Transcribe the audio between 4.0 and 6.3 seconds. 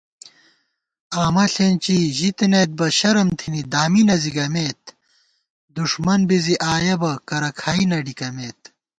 نہ زِگَمېت * دُݭمن